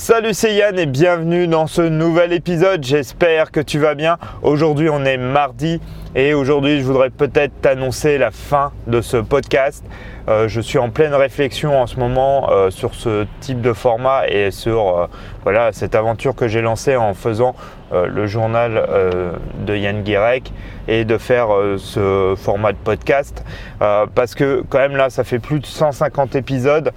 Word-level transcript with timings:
Salut 0.00 0.32
c'est 0.32 0.54
Yann 0.54 0.78
et 0.78 0.86
bienvenue 0.86 1.48
dans 1.48 1.66
ce 1.66 1.82
nouvel 1.82 2.32
épisode, 2.32 2.84
j'espère 2.84 3.50
que 3.50 3.58
tu 3.58 3.80
vas 3.80 3.96
bien. 3.96 4.16
Aujourd'hui 4.42 4.88
on 4.88 5.04
est 5.04 5.16
mardi 5.16 5.80
et 6.14 6.34
aujourd'hui 6.34 6.78
je 6.78 6.84
voudrais 6.84 7.10
peut-être 7.10 7.60
t'annoncer 7.60 8.16
la 8.16 8.30
fin 8.30 8.70
de 8.86 9.00
ce 9.00 9.16
podcast. 9.16 9.84
Euh, 10.28 10.46
je 10.46 10.60
suis 10.60 10.78
en 10.78 10.90
pleine 10.90 11.14
réflexion 11.14 11.82
en 11.82 11.88
ce 11.88 11.96
moment 11.96 12.48
euh, 12.48 12.70
sur 12.70 12.94
ce 12.94 13.26
type 13.40 13.60
de 13.60 13.72
format 13.72 14.28
et 14.28 14.52
sur 14.52 14.98
euh, 14.98 15.06
voilà, 15.42 15.72
cette 15.72 15.96
aventure 15.96 16.36
que 16.36 16.46
j'ai 16.46 16.62
lancée 16.62 16.94
en 16.94 17.12
faisant 17.12 17.56
le 17.90 18.26
journal 18.26 18.84
de 19.64 19.74
Yann 19.74 20.02
Guirec 20.02 20.52
et 20.88 21.06
de 21.06 21.16
faire 21.16 21.48
ce 21.78 22.34
format 22.36 22.72
de 22.72 22.76
podcast 22.76 23.42
parce 23.78 24.34
que 24.34 24.62
quand 24.68 24.76
même 24.76 24.94
là 24.94 25.08
ça 25.08 25.24
fait 25.24 25.38
plus 25.38 25.58
de 25.58 25.64
150 25.64 26.36
épisodes 26.36 26.92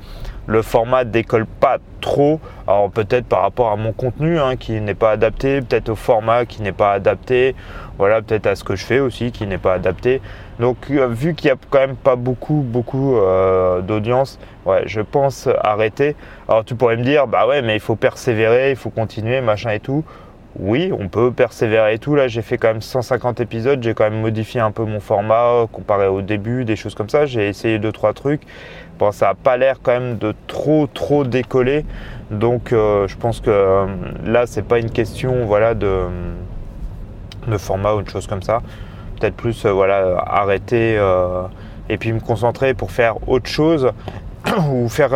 le 0.48 0.62
format 0.62 1.04
décolle 1.04 1.46
pas 1.46 1.78
trop. 2.02 2.39
Alors 2.68 2.89
peut-être 2.89 3.26
par 3.26 3.42
rapport 3.42 3.71
à 3.71 3.76
mon 3.76 3.92
contenu 3.92 4.39
hein, 4.39 4.56
qui 4.56 4.79
n'est 4.82 4.96
pas 4.96 5.11
adapté, 5.11 5.61
peut-être 5.61 5.89
au 5.89 5.96
format 5.96 6.46
qui 6.46 6.61
n'est 6.61 6.71
pas 6.71 6.93
adapté, 6.93 7.56
voilà, 7.98 8.21
peut-être 8.21 8.48
à 8.48 8.56
ce 8.56 8.64
que 8.64 8.75
je 8.75 8.86
fais 8.86 9.00
aussi 9.00 9.32
qui 9.32 9.46
n'est 9.46 9.57
pas 9.57 9.74
adapté. 9.74 10.21
Donc 10.60 10.78
euh, 10.89 11.07
vu 11.07 11.34
qu'il 11.36 11.48
n'y 11.48 11.51
a 11.51 11.57
quand 11.70 11.79
même 11.79 11.96
pas 11.96 12.15
beaucoup, 12.15 12.64
beaucoup 12.65 13.18
euh, 13.18 13.82
d'audience, 13.82 14.39
ouais, 14.65 14.84
je 14.86 15.01
pense 15.01 15.48
arrêter. 15.62 16.15
Alors 16.48 16.65
tu 16.65 16.76
pourrais 16.76 16.98
me 16.98 17.04
dire, 17.04 17.28
bah 17.28 17.48
ouais, 17.48 17.62
mais 17.62 17.76
il 17.76 17.79
faut 17.79 17.96
persévérer, 17.96 18.71
il 18.71 18.76
faut 18.76 18.89
continuer, 18.89 19.42
machin 19.42 19.71
et 19.71 19.79
tout. 19.79 20.04
Oui, 20.60 20.91
on 20.97 21.07
peut 21.07 21.32
persévérer 21.32 21.93
et 21.93 22.00
tout. 22.00 22.15
Là, 22.15 22.28
j'ai 22.28 22.41
fait 22.41 22.57
quand 22.57 22.68
même 22.68 22.82
150 22.82 23.39
épisodes. 23.39 23.82
J'ai 23.82 23.93
quand 23.93 24.04
même 24.04 24.21
modifié 24.21 24.59
un 24.59 24.71
peu 24.71 24.83
mon 24.83 25.00
format 25.00 25.68
comparé 25.71 26.07
au 26.07 26.21
début, 26.21 26.65
des 26.65 26.75
choses 26.75 26.93
comme 26.93 27.09
ça. 27.09 27.25
J'ai 27.25 27.47
essayé 27.47 27.79
deux 27.79 27.92
trois 27.92 28.14
trucs 28.14 28.42
ça 29.11 29.29
n'a 29.29 29.33
pas 29.33 29.57
l'air 29.57 29.78
quand 29.82 29.93
même 29.93 30.18
de 30.19 30.36
trop 30.45 30.86
trop 30.86 31.23
décoller. 31.23 31.83
Donc 32.30 32.72
euh, 32.72 33.08
je 33.08 33.17
pense 33.17 33.39
que 33.39 33.50
euh, 33.50 33.88
là 34.23 34.45
c'est 34.45 34.61
pas 34.61 34.78
une 34.78 34.92
question 34.92 35.45
voilà 35.45 35.73
de, 35.73 36.03
de 37.48 37.58
format 37.58 37.95
ou 37.95 38.02
une 38.02 38.09
chose 38.09 38.28
comme 38.28 38.44
ça. 38.44 38.61
Peut-être 39.20 39.36
plus 39.36 39.66
euh, 39.66 39.72
voilà 39.72 40.23
arrêter 40.28 41.00
et 41.89 41.98
puis 41.98 42.14
me 42.14 42.20
concentrer 42.20 42.76
pour 42.76 42.92
faire 42.92 43.28
autre 43.28 43.50
chose 43.50 43.92
ou 44.70 44.88
faire 44.88 45.09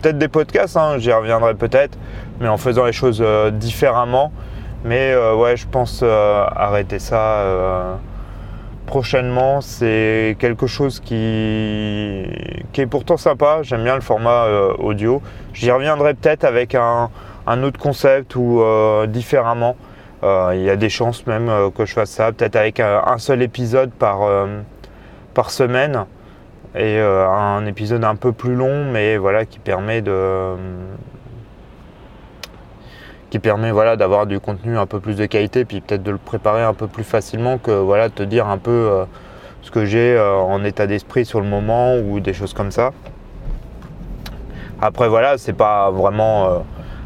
peut-être 0.00 0.18
des 0.18 0.28
podcasts, 0.28 0.76
hein, 0.76 0.96
j'y 0.98 1.12
reviendrai 1.12 1.54
peut-être, 1.54 1.98
mais 2.40 2.48
en 2.48 2.56
faisant 2.56 2.86
les 2.86 2.92
choses 2.92 3.22
différemment. 3.52 4.32
Mais 4.84 5.14
ouais, 5.34 5.56
je 5.56 5.66
pense 5.66 6.02
arrêter 6.02 6.98
ça 6.98 7.98
prochainement. 8.88 9.60
C'est 9.60 10.36
quelque 10.40 10.66
chose 10.66 10.98
qui, 10.98 12.24
qui, 12.72 12.80
est 12.80 12.86
pourtant 12.86 13.16
sympa. 13.16 13.60
J'aime 13.62 13.84
bien 13.84 13.94
le 13.94 14.00
format 14.00 14.46
euh, 14.46 14.72
audio. 14.78 15.22
J'y 15.52 15.70
reviendrai 15.70 16.14
peut-être 16.14 16.44
avec 16.44 16.74
un, 16.74 17.10
autre 17.62 17.78
concept 17.78 18.34
ou 18.34 18.60
euh, 18.62 19.06
différemment. 19.06 19.76
Euh, 20.24 20.52
il 20.54 20.62
y 20.62 20.70
a 20.70 20.76
des 20.76 20.88
chances 20.88 21.26
même 21.26 21.50
que 21.76 21.84
je 21.84 21.92
fasse 21.92 22.10
ça, 22.10 22.32
peut-être 22.32 22.56
avec 22.56 22.80
un, 22.80 23.18
seul 23.18 23.42
épisode 23.42 23.90
par, 23.90 24.20
par 25.34 25.50
semaine 25.50 26.06
et 26.74 26.98
un 26.98 27.64
épisode 27.66 28.04
un 28.04 28.16
peu 28.16 28.32
plus 28.32 28.54
long, 28.54 28.84
mais 28.90 29.16
voilà 29.16 29.44
qui 29.44 29.58
permet 29.60 30.02
de 30.02 30.54
qui 33.30 33.38
permet 33.38 33.70
voilà, 33.70 33.96
d'avoir 33.96 34.26
du 34.26 34.40
contenu 34.40 34.78
un 34.78 34.86
peu 34.86 35.00
plus 35.00 35.16
de 35.16 35.26
qualité, 35.26 35.64
puis 35.64 35.80
peut-être 35.80 36.02
de 36.02 36.10
le 36.10 36.18
préparer 36.18 36.62
un 36.62 36.74
peu 36.74 36.86
plus 36.86 37.04
facilement 37.04 37.58
que 37.58 37.70
voilà, 37.70 38.08
te 38.08 38.22
dire 38.22 38.46
un 38.48 38.58
peu 38.58 38.70
euh, 38.70 39.04
ce 39.62 39.70
que 39.70 39.84
j'ai 39.84 40.16
euh, 40.16 40.34
en 40.34 40.64
état 40.64 40.86
d'esprit 40.86 41.24
sur 41.24 41.40
le 41.40 41.46
moment 41.46 41.96
ou 41.96 42.20
des 42.20 42.32
choses 42.32 42.54
comme 42.54 42.70
ça. 42.70 42.92
Après 44.80 45.08
voilà, 45.08 45.36
c'est 45.36 45.52
pas 45.52 45.90
vraiment 45.90 46.46
euh, 46.46 46.58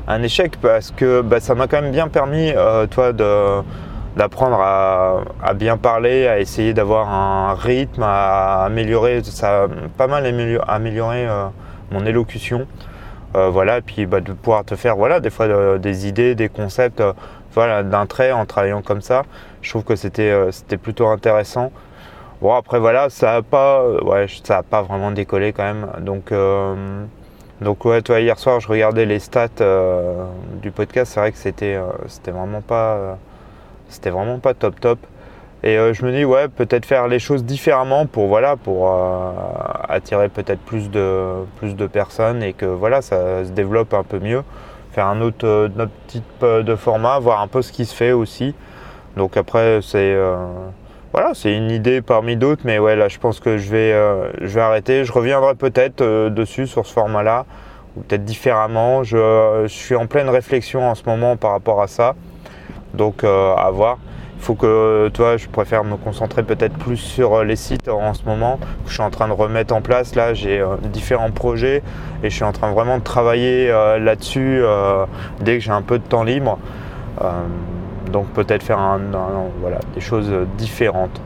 un 0.07 0.23
échec 0.23 0.57
parce 0.61 0.93
que 0.93 1.23
bah, 1.23 1.41
ça 1.41 1.55
m'a 1.55 1.67
quand 1.67 1.83
même 1.83 1.93
bien 1.93 2.09
permis 2.09 2.53
toi 2.91 3.13
d'apprendre 3.13 4.61
à, 4.61 5.55
bien 5.55 5.77
parler, 5.77 6.29
à 6.29 6.39
essayer 6.39 6.75
d'avoir 6.75 7.09
un 7.09 7.55
rythme, 7.55 8.03
à 8.05 8.65
améliorer, 8.65 9.23
ça 9.25 9.65
a 9.65 9.69
pas 9.97 10.07
mal 10.07 10.27
amélioré 10.69 11.27
mon 11.91 12.05
élocution. 12.05 12.67
Euh, 13.35 13.49
voilà, 13.49 13.79
et 13.79 13.81
puis 13.81 14.05
bah, 14.07 14.21
de 14.21 14.33
pouvoir 14.33 14.65
te 14.65 14.77
faire 14.77 14.97
voilà, 14.97 15.21
des 15.21 15.31
fois 15.31 15.47
euh, 15.47 15.79
des 15.79 16.07
idées, 16.07 16.35
des 16.35 16.49
concepts 16.51 17.01
euh, 17.01 17.15
voilà, 17.55 17.83
d'un 17.83 18.07
trait 18.07 18.31
en 18.33 18.45
travaillant 18.45 18.83
comme 18.83 19.01
ça. 19.01 19.23
Je 19.63 19.71
trouve 19.71 19.85
que 19.85 19.97
c'était 19.97 20.35
c'était 20.53 20.77
plutôt 20.77 21.07
intéressant. 21.09 21.73
Bon 22.43 22.55
après 22.55 22.79
voilà, 22.79 23.09
ça 23.11 23.35
n'a 23.35 23.43
pas, 23.43 23.87
ouais, 23.89 24.27
ça 24.45 24.59
a 24.59 24.63
pas 24.63 24.83
vraiment 24.83 25.13
décollé 25.13 25.53
quand 25.53 25.63
même. 25.63 25.87
Donc 26.01 26.33
donc 27.61 27.85
ouais, 27.85 28.03
toi 28.03 28.21
hier 28.21 28.39
soir 28.39 28.61
je 28.61 28.69
regardais 28.69 29.07
les 29.07 29.19
stats 29.21 29.49
du 30.63 30.71
podcast, 30.73 31.13
c'est 31.15 31.21
vrai 31.21 31.33
que 31.33 31.39
c'était 31.39 31.79
c'était 32.09 32.33
vraiment 32.33 32.61
pas 32.63 33.19
c'était 33.89 34.11
vraiment 34.11 34.39
pas 34.39 34.55
top 34.55 34.81
top. 34.81 34.99
Et 35.65 35.79
euh, 35.79 35.95
je 35.95 36.05
me 36.05 36.11
dis, 36.11 36.25
ouais, 36.25 36.49
peut-être 36.49 36.87
faire 36.87 37.07
les 37.07 37.21
choses 37.21 37.45
différemment 37.45 38.07
pour, 38.07 38.27
voilà, 38.27 38.57
pour 38.57 38.91
euh, 38.91 39.31
attirer 39.89 40.29
peut-être 40.29 40.61
plus 40.61 40.91
de, 40.91 41.45
plus 41.57 41.77
de 41.77 41.87
personnes 41.87 42.43
et 42.43 42.53
que 42.53 42.67
voilà, 42.67 43.01
ça 43.01 43.45
se 43.45 43.51
développe 43.51 43.95
un 43.95 44.03
peu 44.03 44.19
mieux. 44.19 44.43
Faire 44.91 45.07
un 45.07 45.21
autre, 45.21 45.47
euh, 45.47 45.69
autre 45.69 45.93
type 46.09 46.45
de 46.45 46.75
format, 46.75 47.19
voir 47.21 47.41
un 47.41 47.47
peu 47.47 47.63
ce 47.63 47.71
qui 47.71 47.85
se 47.85 47.95
fait 47.95 48.11
aussi. 48.11 48.55
Donc 49.17 49.37
après, 49.37 49.81
c'est 49.83 50.17
voilà, 51.13 51.33
une 51.45 51.71
idée 51.71 52.01
parmi 52.01 52.37
d'autres, 52.37 52.63
mais 52.65 52.79
ouais, 52.79 52.97
là, 52.97 53.09
je 53.09 53.19
pense 53.19 53.39
que 53.39 53.59
je 53.59 53.71
vais, 53.71 53.93
je 54.41 54.55
vais 54.55 54.61
arrêter. 54.63 55.05
Je 55.05 55.13
reviendrai 55.13 55.55
peut-être 55.55 56.03
dessus 56.31 56.67
sur 56.67 56.87
ce 56.87 56.93
format-là, 56.95 57.45
ou 57.95 58.01
peut-être 58.01 58.25
différemment. 58.25 59.05
Je, 59.05 59.67
suis 59.69 59.95
en 59.95 60.07
pleine 60.07 60.31
réflexion 60.31 60.89
en 60.89 60.95
ce 60.95 61.03
moment 61.05 61.37
par 61.37 61.51
rapport 61.51 61.83
à 61.83 61.89
ça, 61.89 62.15
donc 62.95 63.23
à 63.23 63.69
voir 63.71 63.99
faut 64.43 64.55
que 64.55 65.09
toi 65.15 65.37
je 65.37 65.47
préfère 65.47 65.85
me 65.85 65.97
concentrer 65.97 66.43
peut-être 66.43 66.77
plus 66.77 66.97
sur 66.97 67.35
euh, 67.35 67.45
les 67.45 67.55
sites 67.55 67.89
en 67.89 68.13
ce 68.13 68.25
moment. 68.25 68.59
Je 68.87 68.95
suis 68.95 69.03
en 69.03 69.11
train 69.11 69.29
de 69.29 69.33
remettre 69.33 69.73
en 69.73 69.81
place 69.81 70.17
là 70.17 70.35
j'ai 70.35 70.59
euh, 70.59 70.77
différents 70.93 71.31
projets 71.31 71.83
et 72.25 72.31
je 72.31 72.35
suis 72.35 72.45
en 72.45 72.53
train 72.53 72.73
vraiment 72.73 72.99
de 72.99 73.05
travailler 73.05 73.71
euh, 73.71 73.99
là-dessus 74.01 74.63
dès 75.41 75.59
que 75.59 75.61
j'ai 75.61 75.71
un 75.71 75.83
peu 75.83 75.99
de 75.99 76.05
temps 76.05 76.25
libre. 76.25 76.59
Donc 78.11 78.27
peut-être 78.31 78.63
faire 78.63 78.99
des 79.95 80.01
choses 80.01 80.31
différentes. 80.59 81.21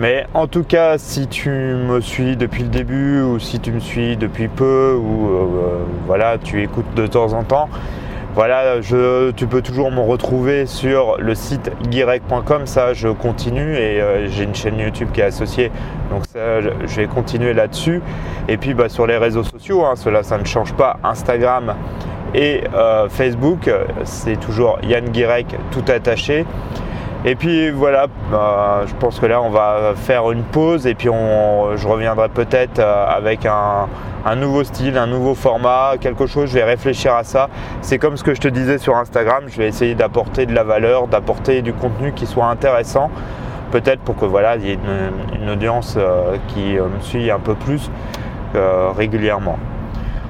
Mais 0.00 0.26
en 0.32 0.46
tout 0.46 0.64
cas 0.64 0.96
si 0.96 1.28
tu 1.28 1.50
me 1.50 2.00
suis 2.00 2.36
depuis 2.36 2.62
le 2.62 2.70
début 2.70 3.20
ou 3.20 3.38
si 3.38 3.60
tu 3.60 3.70
me 3.70 3.80
suis 3.80 4.16
depuis 4.16 4.48
peu 4.48 4.94
ou 4.98 5.30
voilà 6.06 6.38
tu 6.38 6.62
écoutes 6.62 6.94
de 6.94 7.06
temps 7.06 7.34
en 7.34 7.44
temps 7.44 7.68
voilà, 8.34 8.76
tu 9.36 9.46
peux 9.46 9.60
toujours 9.60 9.90
me 9.90 10.00
retrouver 10.00 10.66
sur 10.66 11.16
le 11.18 11.34
site 11.34 11.72
guirec.com, 11.88 12.66
ça 12.66 12.94
je 12.94 13.08
continue 13.08 13.74
et 13.74 14.00
euh, 14.00 14.28
j'ai 14.28 14.44
une 14.44 14.54
chaîne 14.54 14.78
YouTube 14.78 15.08
qui 15.12 15.20
est 15.20 15.24
associée, 15.24 15.72
donc 16.10 16.22
je 16.34 16.96
vais 16.96 17.06
continuer 17.06 17.54
là-dessus. 17.54 18.00
Et 18.48 18.56
puis 18.56 18.74
bah, 18.74 18.88
sur 18.88 19.06
les 19.06 19.16
réseaux 19.16 19.42
sociaux, 19.42 19.84
hein, 19.84 19.96
cela 19.96 20.22
ça 20.22 20.38
ne 20.38 20.44
change 20.44 20.74
pas, 20.74 20.98
Instagram 21.02 21.74
et 22.34 22.62
euh, 22.74 23.08
Facebook, 23.08 23.68
c'est 24.04 24.38
toujours 24.38 24.78
Yann 24.84 25.08
Guirec 25.08 25.46
tout 25.72 25.84
attaché. 25.88 26.46
Et 27.26 27.34
puis 27.34 27.70
voilà, 27.70 28.06
bah, 28.30 28.84
je 28.86 28.94
pense 28.94 29.20
que 29.20 29.26
là 29.26 29.42
on 29.42 29.50
va 29.50 29.92
faire 29.94 30.30
une 30.30 30.42
pause 30.42 30.86
et 30.86 30.94
puis 30.94 31.08
je 31.08 31.86
reviendrai 31.86 32.30
peut-être 32.30 32.78
euh, 32.78 33.06
avec 33.06 33.44
un, 33.44 33.88
nouveau 34.36 34.64
style, 34.64 34.96
un 34.96 35.06
nouveau 35.06 35.34
format, 35.34 35.96
quelque 36.00 36.26
chose, 36.26 36.48
je 36.48 36.54
vais 36.54 36.64
réfléchir 36.64 37.14
à 37.14 37.22
ça. 37.22 37.50
C'est 37.82 37.98
comme 37.98 38.16
ce 38.16 38.24
que 38.24 38.34
je 38.34 38.40
te 38.40 38.48
disais 38.48 38.78
sur 38.78 38.96
Instagram, 38.96 39.44
je 39.48 39.58
vais 39.58 39.68
essayer 39.68 39.94
d'apporter 39.94 40.46
de 40.46 40.54
la 40.54 40.64
valeur, 40.64 41.08
d'apporter 41.08 41.60
du 41.60 41.74
contenu 41.74 42.12
qui 42.12 42.24
soit 42.24 42.46
intéressant, 42.46 43.10
peut-être 43.70 44.00
pour 44.00 44.16
que 44.16 44.24
voilà, 44.24 44.56
il 44.56 44.66
y 44.66 44.70
ait 44.70 44.78
une, 45.42 45.50
audience 45.50 45.96
euh, 45.98 46.36
qui 46.48 46.78
euh, 46.78 46.84
me 46.84 47.02
suit 47.02 47.30
un 47.30 47.38
peu 47.38 47.54
plus 47.54 47.90
régulièrement. 48.96 49.58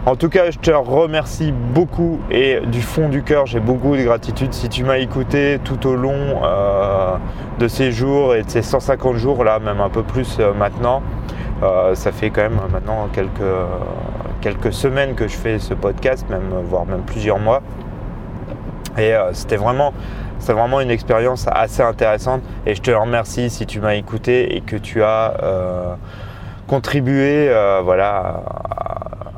En 0.07 0.17
tout 0.17 0.29
cas, 0.31 0.51
je 0.51 0.59
te 0.59 0.71
remercie 0.71 1.53
beaucoup 1.53 2.21
et 2.31 2.61
du 2.67 2.81
fond 2.81 3.09
du 3.09 3.23
cœur, 3.23 3.47
j'ai 3.47 3.61
beaucoup 3.61 3.97
de 3.97 4.03
gratitude 4.03 4.55
si 4.55 4.69
tu 4.69 4.83
m'as 4.83 4.97
écouté 4.97 5.61
tout 5.63 5.87
au 5.87 5.95
long 5.95 6.41
de 7.59 7.69
ces 7.69 7.93
jours 7.93 8.35
et 8.35 8.43
de 8.43 8.51
ces 8.51 8.63
150 8.63 9.17
jours 9.17 9.45
là, 9.45 9.59
même 9.59 9.81
un 9.81 9.91
peu 9.91 10.03
plus 10.03 10.39
maintenant. 10.59 11.03
Euh, 11.63 11.95
ça 11.95 12.11
fait 12.11 12.31
quand 12.31 12.43
même 12.43 12.59
maintenant 12.73 13.09
quelques, 13.13 13.31
quelques 14.41 14.73
semaines 14.73 15.15
que 15.15 15.29
je 15.29 15.37
fais 15.37 15.59
ce 15.59 15.75
podcast, 15.75 16.27
même, 16.31 16.51
voire 16.65 16.87
même 16.87 17.03
plusieurs 17.03 17.39
mois. 17.39 17.61
Et 18.97 19.15
euh, 19.15 19.33
c'était 19.35 19.57
vraiment, 19.57 19.93
vraiment 20.41 20.81
une 20.81 20.91
expérience 20.91 21.47
assez 21.51 21.83
intéressante. 21.83 22.43
Et 22.67 22.75
je 22.75 22.81
te 22.81 22.91
remercie 22.91 23.51
si 23.51 23.67
tu 23.67 23.81
m'as 23.81 23.95
écouté 23.95 24.57
et 24.57 24.63
que 24.63 24.77
tu 24.77 25.03
as 25.03 25.35
euh, 25.43 25.95
contribué 26.67 27.53
voilà, 27.85 28.43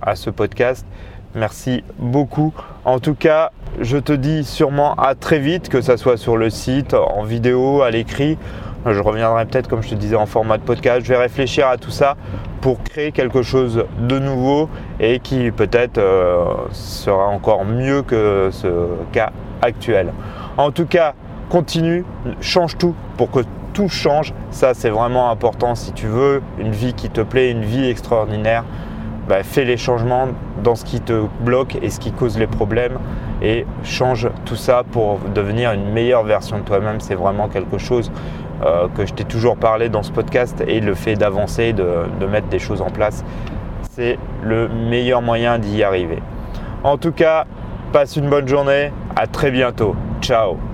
à, 0.02 0.16
ce 0.16 0.30
podcast. 0.30 0.86
Merci 1.34 1.82
beaucoup. 1.98 2.52
En 2.84 2.98
tout 2.98 3.14
cas, 3.14 3.52
je 3.80 3.96
te 3.96 4.12
dis 4.12 4.44
sûrement 4.44 4.94
à 4.94 5.14
très 5.14 5.38
vite, 5.38 5.68
que 5.68 5.80
ce 5.80 5.96
soit 5.96 6.16
sur 6.16 6.36
le 6.36 6.50
site, 6.50 6.94
en 6.94 7.22
vidéo, 7.22 7.82
à 7.82 7.90
l'écrit 7.90 8.36
Je 8.84 9.00
reviendrai 9.00 9.46
peut-être, 9.46 9.68
comme 9.68 9.82
je 9.82 9.90
te 9.90 9.94
disais, 9.94 10.16
en 10.16 10.26
format 10.26 10.58
de 10.58 10.62
podcast. 10.62 11.00
Je 11.04 11.08
vais 11.08 11.18
réfléchir 11.18 11.68
à 11.68 11.78
tout 11.78 11.90
ça 11.90 12.16
pour 12.60 12.82
créer 12.82 13.12
quelque 13.12 13.42
chose 13.42 13.84
de 13.98 14.18
nouveau 14.18 14.68
et 15.00 15.20
qui 15.20 15.50
peut-être 15.50 15.98
euh, 15.98 16.44
sera 16.72 17.26
encore 17.26 17.64
mieux 17.64 18.02
que 18.02 18.50
ce 18.52 18.88
cas 19.12 19.32
actuel. 19.62 20.12
En 20.56 20.70
tout 20.70 20.86
cas, 20.86 21.14
continue, 21.48 22.04
change 22.40 22.76
tout 22.76 22.94
pour 23.16 23.30
que 23.30 23.40
tout 23.72 23.88
change. 23.88 24.32
Ça, 24.50 24.74
c'est 24.74 24.90
vraiment 24.90 25.30
important. 25.30 25.74
Si 25.74 25.92
tu 25.92 26.06
veux 26.06 26.42
une 26.58 26.72
vie 26.72 26.94
qui 26.94 27.10
te 27.10 27.20
plaît, 27.20 27.50
une 27.50 27.64
vie 27.64 27.88
extraordinaire, 27.88 28.64
bah, 29.28 29.42
fais 29.42 29.64
les 29.64 29.76
changements 29.76 30.28
dans 30.62 30.74
ce 30.74 30.84
qui 30.84 31.00
te 31.00 31.24
bloque 31.40 31.76
et 31.80 31.90
ce 31.90 32.00
qui 32.00 32.12
cause 32.12 32.38
les 32.38 32.46
problèmes 32.46 32.98
et 33.40 33.66
change 33.84 34.28
tout 34.44 34.56
ça 34.56 34.82
pour 34.90 35.18
devenir 35.34 35.72
une 35.72 35.90
meilleure 35.90 36.24
version 36.24 36.58
de 36.58 36.62
toi-même. 36.62 37.00
C'est 37.00 37.14
vraiment 37.14 37.48
quelque 37.48 37.78
chose 37.78 38.10
euh, 38.64 38.88
que 38.94 39.06
je 39.06 39.12
t'ai 39.12 39.24
toujours 39.24 39.56
parlé 39.56 39.88
dans 39.88 40.02
ce 40.02 40.12
podcast 40.12 40.62
et 40.66 40.80
le 40.80 40.94
fait 40.94 41.14
d'avancer, 41.14 41.72
de, 41.72 42.04
de 42.20 42.26
mettre 42.26 42.48
des 42.48 42.58
choses 42.58 42.80
en 42.80 42.90
place, 42.90 43.24
c'est 43.90 44.18
le 44.42 44.68
meilleur 44.68 45.22
moyen 45.22 45.58
d'y 45.58 45.82
arriver. 45.82 46.22
En 46.84 46.96
tout 46.96 47.12
cas, 47.12 47.44
passe 47.92 48.16
une 48.16 48.28
bonne 48.28 48.48
journée. 48.48 48.92
À 49.14 49.26
très 49.26 49.50
bientôt. 49.50 49.94
Ciao 50.20 50.71